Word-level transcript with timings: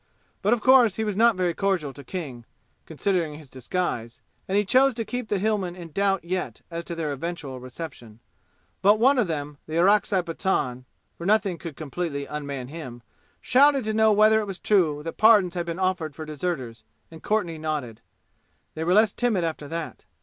But 0.41 0.51
of 0.53 0.61
course 0.61 0.95
he 0.95 1.03
was 1.03 1.15
not 1.15 1.35
very 1.35 1.53
cordial 1.53 1.93
to 1.93 2.03
King, 2.03 2.43
considering 2.87 3.35
his 3.35 3.51
disguise; 3.51 4.19
and 4.47 4.57
he 4.57 4.65
chose 4.65 4.95
to 4.95 5.05
keep 5.05 5.29
the 5.29 5.37
Hillmen 5.37 5.75
in 5.75 5.91
doubt 5.91 6.23
yet 6.23 6.63
as 6.71 6.83
to 6.85 6.95
their 6.95 7.11
eventual 7.11 7.59
reception. 7.59 8.19
But 8.81 8.97
one 8.97 9.19
of 9.19 9.27
them, 9.27 9.59
the 9.67 9.75
Orakzai 9.77 10.23
Pathan 10.23 10.85
(for 11.19 11.27
nothing 11.27 11.59
could 11.59 11.75
completely 11.75 12.25
unman 12.25 12.69
him), 12.69 13.03
shouted 13.41 13.83
to 13.83 13.93
know 13.93 14.11
whether 14.11 14.39
it 14.39 14.47
was 14.47 14.57
true 14.57 15.03
that 15.03 15.17
pardons 15.17 15.53
had 15.53 15.67
been 15.67 15.77
offered 15.77 16.15
for 16.15 16.25
deserters, 16.25 16.83
and 17.11 17.21
Courtenay 17.21 17.59
nodded. 17.59 18.01
They 18.73 18.83
were 18.83 18.95
less 18.95 19.11
timid 19.11 19.43
after 19.43 19.67
that. 19.67 20.05